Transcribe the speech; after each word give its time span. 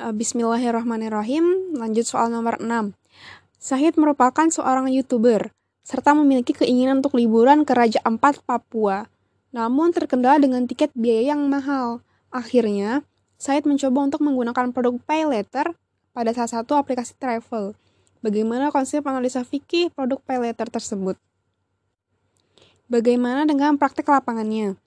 Uh, 0.00 0.16
Bismillahirrahmanirrahim. 0.16 1.76
Lanjut 1.76 2.08
soal 2.08 2.32
nomor 2.32 2.56
6. 2.56 2.96
Sahid 3.60 4.00
merupakan 4.00 4.48
seorang 4.48 4.88
YouTuber 4.88 5.52
serta 5.84 6.16
memiliki 6.16 6.56
keinginan 6.56 7.04
untuk 7.04 7.20
liburan 7.20 7.68
ke 7.68 7.76
Raja 7.76 8.00
Ampat, 8.08 8.40
Papua. 8.48 9.12
Namun 9.52 9.92
terkendala 9.92 10.40
dengan 10.40 10.64
tiket 10.64 10.88
biaya 10.96 11.36
yang 11.36 11.52
mahal. 11.52 12.00
Akhirnya, 12.32 13.04
Said 13.36 13.68
mencoba 13.68 14.08
untuk 14.08 14.24
menggunakan 14.24 14.72
produk 14.72 14.96
pay 15.04 15.28
letter 15.28 15.76
pada 16.16 16.32
salah 16.32 16.48
satu 16.48 16.80
aplikasi 16.80 17.20
travel. 17.20 17.76
Bagaimana 18.24 18.72
konsep 18.72 19.04
analisa 19.04 19.44
fikih 19.44 19.92
produk 19.92 20.16
pay 20.24 20.40
letter 20.40 20.72
tersebut? 20.72 21.20
Bagaimana 22.88 23.44
dengan 23.44 23.76
praktek 23.76 24.08
lapangannya? 24.08 24.80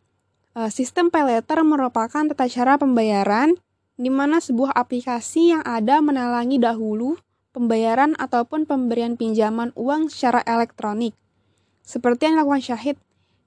Uh, 0.57 0.73
sistem 0.73 1.13
pay 1.13 1.21
letter 1.21 1.61
merupakan 1.61 2.25
tata 2.33 2.49
cara 2.49 2.81
pembayaran 2.81 3.53
di 3.97 4.09
mana 4.09 4.41
sebuah 4.41 4.73
aplikasi 4.73 5.53
yang 5.53 5.63
ada 5.65 6.01
menalangi 6.01 6.57
dahulu 6.57 7.17
pembayaran 7.53 8.17
ataupun 8.17 8.65
pemberian 8.65 9.13
pinjaman 9.13 9.69
uang 9.77 10.09
secara 10.09 10.41
elektronik. 10.43 11.13
Seperti 11.85 12.27
yang 12.27 12.41
dilakukan 12.41 12.63
Syahid 12.65 12.97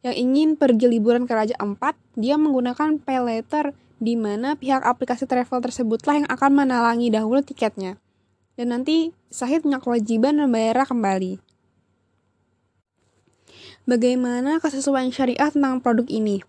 yang 0.06 0.14
ingin 0.14 0.54
pergi 0.54 0.86
liburan 0.86 1.26
ke 1.26 1.34
Raja 1.34 1.58
Ampat, 1.58 1.98
dia 2.14 2.38
menggunakan 2.38 3.02
pay 3.02 3.18
letter 3.18 3.74
di 3.98 4.14
mana 4.14 4.54
pihak 4.54 4.86
aplikasi 4.86 5.26
travel 5.26 5.58
tersebutlah 5.58 6.22
yang 6.22 6.28
akan 6.30 6.52
menalangi 6.62 7.10
dahulu 7.10 7.42
tiketnya. 7.42 7.98
Dan 8.54 8.72
nanti 8.72 9.10
Sahid 9.28 9.66
punya 9.66 9.82
kewajiban 9.82 10.38
membayarnya 10.38 10.86
kembali. 10.86 11.32
Bagaimana 13.86 14.58
kesesuaian 14.62 15.10
syariah 15.10 15.50
tentang 15.50 15.78
produk 15.82 16.06
ini? 16.10 16.42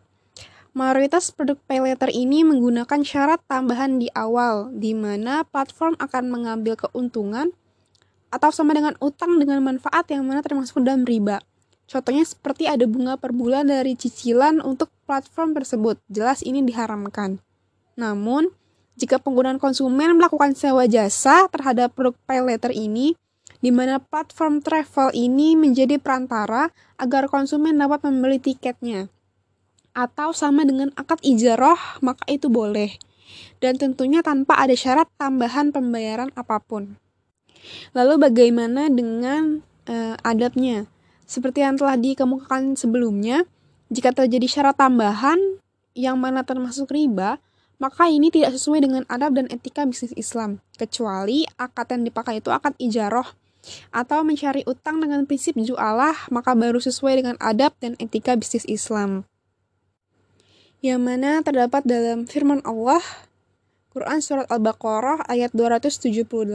Mayoritas 0.77 1.33
produk 1.33 1.57
pay 1.65 1.81
letter 1.81 2.13
ini 2.13 2.45
menggunakan 2.45 3.01
syarat 3.01 3.41
tambahan 3.49 3.97
di 3.97 4.13
awal, 4.13 4.69
di 4.77 4.93
mana 4.93 5.41
platform 5.41 5.97
akan 5.97 6.29
mengambil 6.29 6.77
keuntungan 6.77 7.49
atau 8.29 8.53
sama 8.53 8.77
dengan 8.77 8.93
utang 9.01 9.41
dengan 9.41 9.57
manfaat 9.65 10.05
yang 10.13 10.29
mana 10.29 10.45
termasuk 10.45 10.85
dalam 10.85 11.01
riba. 11.01 11.41
Contohnya 11.89 12.21
seperti 12.21 12.69
ada 12.69 12.85
bunga 12.85 13.17
per 13.17 13.33
bulan 13.33 13.73
dari 13.73 13.97
cicilan 13.97 14.61
untuk 14.61 14.93
platform 15.09 15.57
tersebut. 15.57 15.97
Jelas 16.13 16.45
ini 16.45 16.61
diharamkan. 16.61 17.41
Namun, 17.97 18.53
jika 19.01 19.17
penggunaan 19.17 19.57
konsumen 19.57 20.13
melakukan 20.13 20.53
sewa 20.53 20.85
jasa 20.85 21.49
terhadap 21.49 21.97
produk 21.97 22.13
pay 22.29 22.45
letter 22.45 22.69
ini, 22.69 23.17
di 23.65 23.73
mana 23.73 23.97
platform 23.97 24.61
travel 24.61 25.09
ini 25.17 25.57
menjadi 25.57 25.97
perantara 25.97 26.69
agar 27.01 27.25
konsumen 27.33 27.81
dapat 27.81 28.05
membeli 28.05 28.37
tiketnya. 28.37 29.09
Atau 29.97 30.29
sama 30.29 30.61
dengan 30.61 30.93
akad 30.93 31.17
ijarah, 31.25 31.97
maka 32.05 32.21
itu 32.29 32.53
boleh. 32.53 33.01
Dan 33.57 33.81
tentunya 33.81 34.21
tanpa 34.21 34.53
ada 34.61 34.77
syarat 34.77 35.09
tambahan 35.17 35.73
pembayaran 35.73 36.29
apa 36.37 36.61
pun. 36.61 37.01
Lalu 37.97 38.29
bagaimana 38.29 38.93
dengan 38.93 39.65
uh, 39.89 40.15
adabnya? 40.21 40.85
Seperti 41.25 41.65
yang 41.65 41.81
telah 41.81 41.97
dikemukakan 41.97 42.77
sebelumnya, 42.77 43.43
jika 43.89 44.13
terjadi 44.13 44.45
syarat 44.45 44.77
tambahan 44.77 45.41
yang 45.97 46.21
mana 46.21 46.45
termasuk 46.45 46.93
riba, 46.93 47.41
maka 47.81 48.05
ini 48.09 48.29
tidak 48.29 48.53
sesuai 48.53 48.85
dengan 48.85 49.03
adab 49.09 49.33
dan 49.37 49.49
etika 49.49 49.85
bisnis 49.85 50.13
Islam, 50.13 50.61
kecuali 50.77 51.45
akad 51.57 51.93
yang 51.93 52.03
dipakai 52.05 52.39
itu 52.39 52.53
akad 52.53 52.77
ijaroh 52.77 53.27
atau 53.91 54.23
mencari 54.23 54.63
utang 54.63 55.03
dengan 55.03 55.27
prinsip 55.27 55.59
jualah, 55.59 56.31
maka 56.31 56.55
baru 56.55 56.79
sesuai 56.79 57.19
dengan 57.19 57.35
adab 57.43 57.75
dan 57.83 57.99
etika 57.99 58.37
bisnis 58.39 58.63
Islam 58.69 59.27
yang 60.81 61.01
mana 61.01 61.41
terdapat 61.41 61.81
dalam 61.89 62.29
firman 62.29 62.61
Allah 62.61 63.01
Quran 63.89 64.21
surat 64.21 64.45
Al-Baqarah 64.45 65.25
ayat 65.25 65.49
278. 65.57 66.45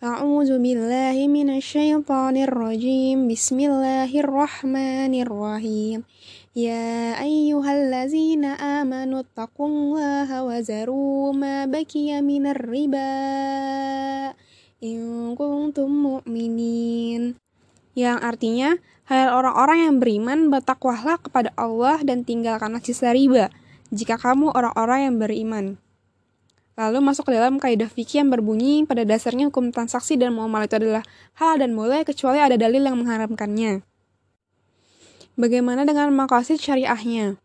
A'udzu 0.00 0.56
billahi 0.56 1.28
minasyaitonir 1.28 2.48
rajim. 2.48 3.28
Bismillahirrahmanirrahim. 3.28 6.08
Ya 6.56 7.20
ayyuhallazina 7.20 8.56
amanu 8.80 9.28
taqullaha 9.36 10.40
wa 10.44 10.60
zaru 10.64 11.36
ma 11.36 11.68
bakiya 11.68 12.24
minar 12.24 12.64
riba. 12.64 14.32
In 14.80 15.36
kuntum 15.36 15.92
mu'minin. 15.92 17.36
Yang 17.92 18.18
artinya, 18.24 18.80
Hai 19.04 19.28
orang-orang 19.28 19.84
yang 19.84 19.94
beriman 20.00 20.48
bertakwalah 20.48 21.20
kepada 21.20 21.52
Allah 21.60 22.00
dan 22.00 22.24
tinggalkanlah 22.24 22.80
sisa 22.80 23.12
riba 23.12 23.52
jika 23.92 24.16
kamu 24.16 24.48
orang-orang 24.56 25.12
yang 25.12 25.16
beriman 25.20 25.66
Lalu 26.74 26.98
masuk 27.06 27.30
ke 27.30 27.38
dalam 27.38 27.62
kaidah 27.62 27.86
fikih 27.86 28.26
yang 28.26 28.34
berbunyi 28.34 28.82
pada 28.82 29.06
dasarnya 29.06 29.46
hukum 29.46 29.70
transaksi 29.70 30.18
dan 30.18 30.34
muamalah 30.34 30.66
itu 30.66 30.74
adalah 30.82 31.06
hal 31.38 31.62
dan 31.62 31.70
boleh 31.70 32.02
kecuali 32.02 32.42
ada 32.42 32.58
dalil 32.58 32.82
yang 32.82 32.98
mengharamkannya. 32.98 33.86
Bagaimana 35.38 35.86
dengan 35.86 36.10
maqasid 36.10 36.58
syariahnya? 36.58 37.38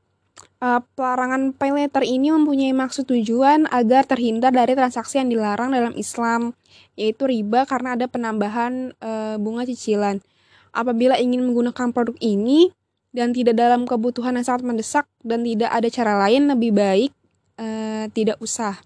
Uh, 0.59 0.81
pelarangan 0.97 1.55
pay 1.55 1.71
letter 1.71 2.03
ini 2.03 2.33
mempunyai 2.33 2.73
maksud 2.73 3.07
tujuan 3.07 3.69
agar 3.69 4.03
terhindar 4.09 4.51
dari 4.51 4.73
transaksi 4.73 5.21
yang 5.21 5.29
dilarang 5.29 5.71
dalam 5.71 5.93
Islam, 5.93 6.57
yaitu 6.97 7.29
riba 7.29 7.69
karena 7.69 7.95
ada 7.95 8.09
penambahan 8.09 8.97
uh, 8.97 9.37
bunga 9.37 9.63
cicilan. 9.69 10.25
Apabila 10.69 11.17
ingin 11.17 11.41
menggunakan 11.45 11.91
produk 11.91 12.15
ini 12.21 12.69
dan 13.09 13.33
tidak 13.33 13.57
dalam 13.57 13.89
kebutuhan 13.89 14.37
yang 14.37 14.45
sangat 14.45 14.63
mendesak 14.65 15.05
dan 15.25 15.41
tidak 15.41 15.69
ada 15.73 15.87
cara 15.89 16.13
lain 16.27 16.45
lebih 16.49 16.71
baik 16.77 17.11
uh, 17.57 18.05
tidak 18.13 18.37
usah 18.37 18.77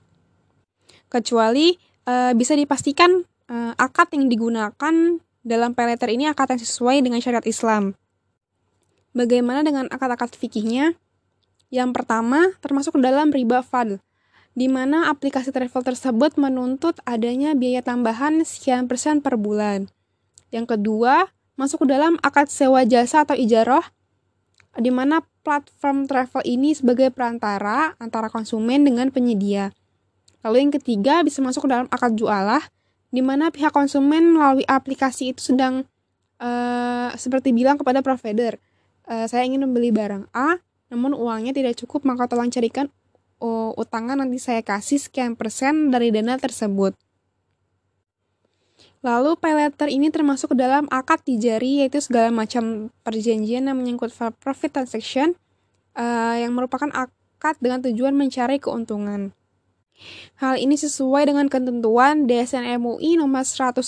kecuali 1.11 1.77
uh, 2.09 2.33
bisa 2.33 2.57
dipastikan 2.57 3.21
uh, 3.51 3.73
akad 3.77 4.09
yang 4.17 4.25
digunakan 4.31 5.21
dalam 5.45 5.71
peleter 5.77 6.09
ini 6.09 6.25
akad 6.25 6.57
yang 6.57 6.61
sesuai 6.63 7.03
dengan 7.05 7.21
syariat 7.21 7.45
Islam. 7.45 7.93
Bagaimana 9.13 9.61
dengan 9.61 9.85
akad-akad 9.93 10.33
fikihnya? 10.33 10.97
Yang 11.69 11.89
pertama, 11.93 12.49
termasuk 12.65 12.97
dalam 12.97 13.29
riba 13.29 13.61
fadl, 13.61 14.01
di 14.57 14.65
mana 14.65 15.13
aplikasi 15.13 15.53
travel 15.53 15.85
tersebut 15.85 16.33
menuntut 16.37 16.97
adanya 17.05 17.53
biaya 17.53 17.85
tambahan 17.85 18.41
sekian 18.41 18.89
persen 18.89 19.21
per 19.21 19.37
bulan. 19.37 19.85
Yang 20.49 20.77
kedua, 20.77 21.29
masuk 21.59 21.85
ke 21.85 21.93
dalam 21.93 22.17
akad 22.25 22.49
sewa 22.49 22.85
jasa 22.85 23.23
atau 23.23 23.37
ijarah, 23.37 23.83
di 24.77 24.89
mana 24.89 25.21
platform 25.45 26.09
travel 26.09 26.41
ini 26.45 26.73
sebagai 26.73 27.13
perantara 27.13 27.93
antara 28.01 28.31
konsumen 28.31 28.81
dengan 28.81 29.13
penyedia. 29.13 29.69
Lalu 30.41 30.67
yang 30.67 30.73
ketiga 30.73 31.21
bisa 31.21 31.39
masuk 31.39 31.67
ke 31.67 31.69
dalam 31.71 31.87
akad 31.93 32.17
jualah, 32.17 32.63
di 33.13 33.21
mana 33.21 33.53
pihak 33.53 33.69
konsumen 33.69 34.33
melalui 34.33 34.65
aplikasi 34.65 35.31
itu 35.31 35.53
sedang 35.53 35.85
uh, 36.41 37.13
seperti 37.13 37.53
bilang 37.53 37.77
kepada 37.77 38.01
provider, 38.01 38.57
uh, 39.05 39.29
saya 39.29 39.45
ingin 39.45 39.63
membeli 39.63 39.93
barang 39.93 40.27
A, 40.33 40.57
namun 40.89 41.13
uangnya 41.13 41.53
tidak 41.53 41.77
cukup, 41.79 42.03
maka 42.09 42.25
tolong 42.25 42.49
carikan 42.49 42.89
uh, 43.39 43.71
utangan 43.77 44.17
nanti 44.19 44.41
saya 44.41 44.65
kasih 44.65 44.97
sekian 44.97 45.37
persen 45.37 45.93
dari 45.93 46.09
dana 46.09 46.35
tersebut. 46.41 46.97
Lalu 49.03 49.35
pay 49.35 49.51
letter 49.51 49.91
ini 49.91 50.07
termasuk 50.07 50.55
ke 50.55 50.57
dalam 50.57 50.87
akad 50.87 51.19
tijari 51.27 51.83
yaitu 51.83 51.99
segala 51.99 52.31
macam 52.31 52.87
perjanjian 53.03 53.67
yang 53.67 53.75
menyangkut 53.75 54.15
profit 54.39 54.71
transaction 54.71 55.35
uh, 55.99 56.39
yang 56.39 56.55
merupakan 56.55 56.87
akad 56.95 57.59
dengan 57.59 57.83
tujuan 57.83 58.15
mencari 58.15 58.63
keuntungan. 58.63 59.35
Hal 60.39 60.55
ini 60.55 60.79
sesuai 60.79 61.27
dengan 61.27 61.51
ketentuan 61.51 62.31
DSN 62.31 62.79
MUI 62.79 63.19
nomor 63.19 63.43
110 63.43 63.83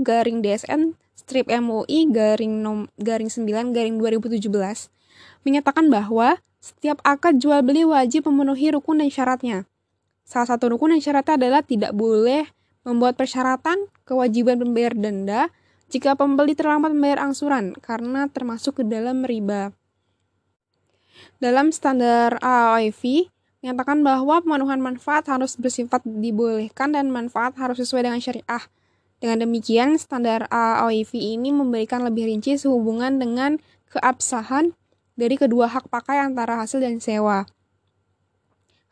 garing 0.00 0.40
DSN 0.40 0.96
strip 1.12 1.46
MUI 1.46 2.08
garing 2.08 2.64
nom, 2.64 2.88
garing 2.96 3.28
9 3.28 3.44
garing 3.76 4.00
2017 4.00 4.48
menyatakan 5.44 5.92
bahwa 5.92 6.40
setiap 6.58 7.04
akad 7.04 7.36
jual 7.36 7.60
beli 7.60 7.84
wajib 7.84 8.24
memenuhi 8.24 8.72
rukun 8.72 9.04
dan 9.04 9.12
syaratnya. 9.12 9.68
Salah 10.24 10.56
satu 10.56 10.72
rukun 10.72 10.96
dan 10.96 11.04
syaratnya 11.04 11.36
adalah 11.36 11.60
tidak 11.60 11.92
boleh 11.92 12.48
membuat 12.84 13.16
persyaratan 13.16 13.88
kewajiban 14.04 14.60
membayar 14.60 14.92
denda 14.94 15.48
jika 15.88 16.16
pembeli 16.16 16.52
terlambat 16.52 16.92
membayar 16.92 17.24
angsuran 17.24 17.72
karena 17.80 18.28
termasuk 18.28 18.80
ke 18.80 18.84
dalam 18.84 19.24
riba. 19.24 19.72
Dalam 21.40 21.72
standar 21.72 22.36
AOIV, 22.40 23.32
menyatakan 23.64 24.04
bahwa 24.04 24.44
pemenuhan 24.44 24.80
manfaat 24.80 25.24
harus 25.30 25.56
bersifat 25.56 26.04
dibolehkan 26.04 26.92
dan 26.92 27.08
manfaat 27.08 27.56
harus 27.56 27.80
sesuai 27.80 28.04
dengan 28.04 28.20
syariah. 28.20 28.64
Dengan 29.22 29.40
demikian, 29.48 29.96
standar 29.96 30.44
AOIV 30.52 31.16
ini 31.16 31.48
memberikan 31.48 32.04
lebih 32.04 32.28
rinci 32.28 32.60
sehubungan 32.60 33.16
dengan 33.16 33.56
keabsahan 33.88 34.76
dari 35.14 35.38
kedua 35.38 35.70
hak 35.70 35.88
pakai 35.88 36.20
antara 36.20 36.60
hasil 36.60 36.82
dan 36.82 36.98
sewa. 37.00 37.48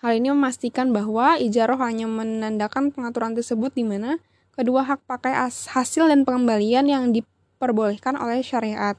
Hal 0.03 0.19
ini 0.19 0.35
memastikan 0.35 0.91
bahwa 0.91 1.39
ijaroh 1.39 1.79
hanya 1.79 2.11
menandakan 2.11 2.91
pengaturan 2.91 3.39
tersebut 3.39 3.71
di 3.71 3.87
mana 3.87 4.19
kedua 4.51 4.83
hak 4.83 5.07
pakai 5.07 5.31
hasil 5.47 6.11
dan 6.11 6.27
pengembalian 6.27 6.91
yang 6.91 7.15
diperbolehkan 7.15 8.19
oleh 8.19 8.43
syariat. 8.43 8.99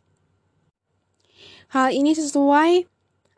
Hal 1.76 1.92
ini 1.92 2.16
sesuai 2.16 2.88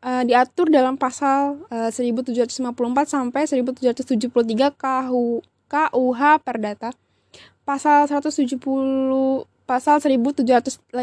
uh, 0.06 0.24
diatur 0.30 0.70
dalam 0.70 0.94
pasal 0.94 1.66
uh, 1.74 1.90
1754 1.90 2.70
sampai 3.10 3.50
1773 3.50 4.30
KU, 4.78 5.42
KUH 5.66 6.22
Perdata. 6.46 6.94
Pasal 7.66 8.06
170 8.06 8.62
pasal 9.66 9.98
1754 9.98 10.94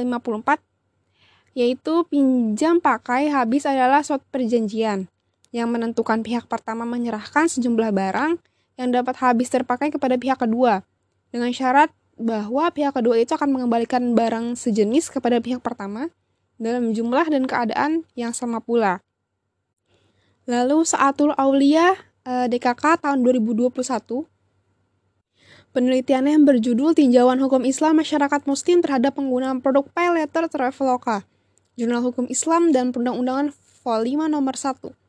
yaitu 1.58 1.94
pinjam 2.06 2.78
pakai 2.78 3.34
habis 3.34 3.66
adalah 3.66 4.06
suatu 4.06 4.22
perjanjian 4.30 5.10
yang 5.52 5.68
menentukan 5.68 6.24
pihak 6.24 6.48
pertama 6.48 6.88
menyerahkan 6.88 7.46
sejumlah 7.46 7.92
barang 7.92 8.40
yang 8.80 8.88
dapat 8.90 9.20
habis 9.20 9.52
terpakai 9.52 9.92
kepada 9.92 10.16
pihak 10.16 10.40
kedua 10.40 10.82
dengan 11.28 11.52
syarat 11.52 11.92
bahwa 12.16 12.72
pihak 12.72 12.96
kedua 12.96 13.20
itu 13.20 13.36
akan 13.36 13.52
mengembalikan 13.52 14.16
barang 14.16 14.56
sejenis 14.56 15.12
kepada 15.12 15.38
pihak 15.44 15.60
pertama 15.60 16.08
dalam 16.56 16.96
jumlah 16.96 17.28
dan 17.28 17.44
keadaan 17.44 18.08
yang 18.16 18.32
sama 18.32 18.64
pula. 18.64 19.04
Lalu 20.48 20.82
Saatul 20.88 21.36
Aulia 21.38 21.94
eh, 22.26 22.50
DKK 22.50 22.98
tahun 22.98 23.22
2021 23.22 23.78
Penelitiannya 25.72 26.36
yang 26.36 26.44
berjudul 26.44 26.92
Tinjauan 26.92 27.40
Hukum 27.40 27.64
Islam 27.64 27.96
Masyarakat 27.96 28.44
Muslim 28.44 28.84
terhadap 28.84 29.16
penggunaan 29.16 29.64
produk 29.64 29.88
pay 29.88 30.12
letter 30.12 30.44
Traveloka, 30.44 31.24
Jurnal 31.80 32.04
Hukum 32.04 32.28
Islam 32.28 32.76
dan 32.76 32.92
Perundang-undangan 32.92 33.56
Vol 33.80 34.00
5 34.04 34.28
nomor 34.28 34.52
1. 34.52 35.01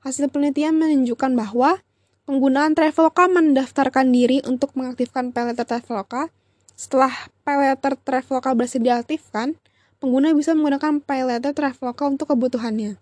Hasil 0.00 0.32
penelitian 0.32 0.80
menunjukkan 0.80 1.36
bahwa 1.36 1.84
penggunaan 2.24 2.72
Traveloka 2.72 3.28
mendaftarkan 3.28 4.08
diri 4.08 4.40
untuk 4.48 4.72
mengaktifkan 4.72 5.28
pay 5.28 5.52
letter 5.52 5.68
Traveloka. 5.68 6.32
Setelah 6.72 7.12
pay 7.44 7.60
letter 7.60 8.00
Traveloka 8.00 8.56
berhasil 8.56 8.80
diaktifkan, 8.80 9.60
pengguna 10.00 10.32
bisa 10.32 10.56
menggunakan 10.56 11.04
pay 11.04 11.28
letter 11.28 11.52
Traveloka 11.52 12.08
untuk 12.08 12.32
kebutuhannya. 12.32 12.96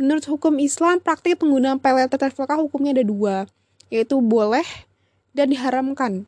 Menurut 0.00 0.24
hukum 0.24 0.56
Islam, 0.56 1.04
praktik 1.04 1.36
penggunaan 1.36 1.84
pay 1.84 1.92
letter 1.92 2.16
Traveloka 2.16 2.56
hukumnya 2.56 2.96
ada 2.96 3.04
dua, 3.04 3.44
yaitu 3.92 4.16
boleh 4.24 4.64
dan 5.36 5.52
diharamkan 5.52 6.24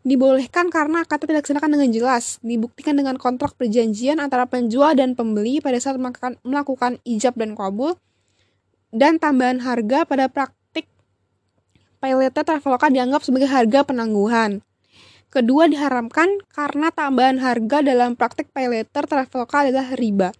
dibolehkan 0.00 0.72
karena 0.72 1.04
kata 1.04 1.28
dilaksanakan 1.28 1.76
dengan 1.76 1.90
jelas, 1.92 2.40
dibuktikan 2.40 2.96
dengan 2.96 3.20
kontrak 3.20 3.52
perjanjian 3.60 4.16
antara 4.16 4.48
penjual 4.48 4.96
dan 4.96 5.12
pembeli 5.12 5.60
pada 5.60 5.76
saat 5.76 6.00
melakukan 6.40 6.96
ijab 7.04 7.36
dan 7.36 7.52
kabul, 7.52 8.00
dan 8.90 9.22
tambahan 9.22 9.62
harga 9.62 10.02
pada 10.06 10.26
praktik 10.26 10.86
paylater 12.02 12.42
Traveloka 12.42 12.90
dianggap 12.90 13.22
sebagai 13.22 13.46
harga 13.50 13.86
penangguhan. 13.86 14.62
Kedua 15.30 15.70
diharamkan 15.70 16.42
karena 16.50 16.90
tambahan 16.90 17.38
harga 17.38 17.86
dalam 17.86 18.18
praktik 18.18 18.50
paylater 18.50 19.06
Traveloka 19.06 19.62
adalah 19.62 19.94
riba. 19.94 20.34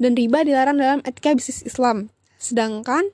Dan 0.00 0.16
riba 0.16 0.44
dilarang 0.44 0.76
dalam 0.80 1.00
etika 1.04 1.36
bisnis 1.36 1.64
Islam. 1.64 2.08
Sedangkan 2.40 3.12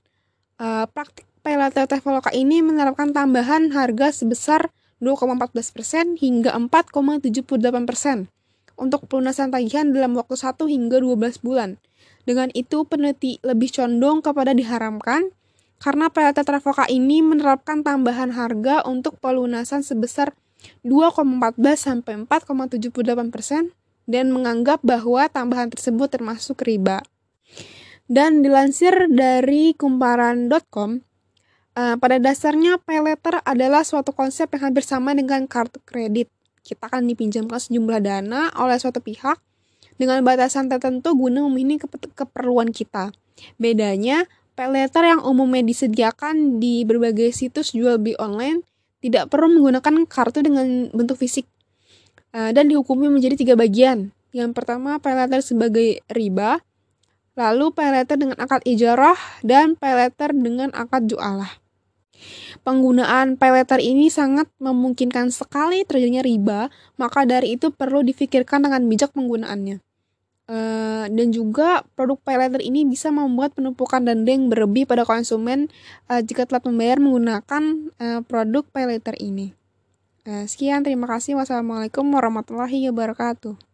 uh, 0.62 0.86
praktik 0.86 1.26
paylater 1.42 1.90
Traveloka 1.90 2.30
ini 2.30 2.62
menerapkan 2.62 3.10
tambahan 3.10 3.74
harga 3.74 4.14
sebesar 4.14 4.70
2,14% 5.02 6.22
hingga 6.22 6.54
4,78% 6.54 8.30
untuk 8.78 9.08
pelunasan 9.08 9.52
tagihan 9.52 9.90
dalam 9.90 10.14
waktu 10.14 10.36
1 10.38 10.56
hingga 10.68 10.98
12 11.00 11.42
bulan. 11.44 11.80
Dengan 12.22 12.48
itu, 12.54 12.86
peneliti 12.86 13.42
lebih 13.42 13.72
condong 13.74 14.22
kepada 14.22 14.54
diharamkan 14.54 15.34
karena 15.82 16.06
PLT 16.06 16.46
Traveloka 16.46 16.86
ini 16.86 17.18
menerapkan 17.20 17.82
tambahan 17.82 18.30
harga 18.30 18.86
untuk 18.86 19.18
pelunasan 19.18 19.82
sebesar 19.82 20.30
2,14 20.86 21.58
sampai 21.74 22.22
4,78% 22.22 23.74
dan 24.06 24.30
menganggap 24.30 24.78
bahwa 24.86 25.26
tambahan 25.26 25.74
tersebut 25.74 26.06
termasuk 26.06 26.62
riba. 26.62 27.02
Dan 28.06 28.46
dilansir 28.46 29.10
dari 29.10 29.74
kumparan.com, 29.74 31.02
Uh, 31.72 31.96
pada 31.96 32.20
dasarnya 32.20 32.76
pay 32.84 33.00
letter 33.00 33.40
adalah 33.48 33.80
suatu 33.80 34.12
konsep 34.12 34.44
yang 34.52 34.68
hampir 34.68 34.84
sama 34.84 35.16
dengan 35.16 35.48
kartu 35.48 35.80
kredit. 35.88 36.28
Kita 36.62 36.86
akan 36.88 37.10
dipinjamkan 37.10 37.58
sejumlah 37.58 38.00
dana 38.02 38.50
oleh 38.54 38.78
suatu 38.78 39.02
pihak 39.02 39.38
dengan 39.98 40.22
batasan 40.22 40.70
tertentu 40.70 41.14
guna 41.14 41.44
memenuhi 41.46 41.82
keperluan 42.14 42.70
kita. 42.70 43.14
Bedanya, 43.58 44.26
pay 44.54 44.70
letter 44.70 45.04
yang 45.06 45.20
umumnya 45.22 45.62
disediakan 45.66 46.62
di 46.62 46.86
berbagai 46.86 47.34
situs 47.34 47.74
jual 47.74 47.98
beli 47.98 48.14
online 48.18 48.62
tidak 49.02 49.30
perlu 49.30 49.58
menggunakan 49.58 50.06
kartu 50.06 50.46
dengan 50.46 50.90
bentuk 50.94 51.18
fisik 51.18 51.46
uh, 52.34 52.50
dan 52.54 52.70
dihukumi 52.70 53.10
menjadi 53.10 53.34
tiga 53.34 53.54
bagian. 53.58 54.14
Yang 54.32 54.56
pertama, 54.56 54.96
pay 54.98 55.12
letter 55.12 55.44
sebagai 55.44 56.00
riba, 56.08 56.62
lalu 57.36 57.70
pay 57.74 57.92
letter 57.92 58.16
dengan 58.16 58.38
akad 58.40 58.64
ijarah, 58.64 59.18
dan 59.44 59.76
pay 59.76 59.92
letter 59.92 60.32
dengan 60.32 60.72
akad 60.72 61.06
jualah. 61.10 61.61
Penggunaan 62.62 63.40
pay 63.40 63.50
letter 63.50 63.80
ini 63.82 64.12
sangat 64.12 64.46
memungkinkan 64.62 65.34
sekali 65.34 65.82
terjadinya 65.82 66.22
riba, 66.22 66.60
maka 67.00 67.26
dari 67.26 67.56
itu 67.58 67.74
perlu 67.74 68.06
difikirkan 68.06 68.62
dengan 68.62 68.86
bijak 68.86 69.10
penggunaannya. 69.16 69.80
Uh, 70.52 71.06
dan 71.06 71.30
juga 71.30 71.86
produk 71.94 72.18
pay 72.18 72.36
letter 72.36 72.60
ini 72.60 72.82
bisa 72.82 73.14
membuat 73.14 73.54
penumpukan 73.54 74.02
denda 74.02 74.26
yang 74.26 74.50
berlebih 74.50 74.84
pada 74.90 75.06
konsumen 75.06 75.70
uh, 76.10 76.18
jika 76.18 76.44
telah 76.44 76.60
membayar 76.66 76.98
menggunakan 76.98 77.62
uh, 78.02 78.20
produk 78.26 78.66
pay 78.68 78.84
letter 78.90 79.16
ini. 79.22 79.54
Uh, 80.22 80.46
sekian, 80.46 80.86
terima 80.86 81.10
kasih. 81.10 81.38
Wassalamualaikum 81.38 82.06
warahmatullahi 82.10 82.90
wabarakatuh. 82.90 83.71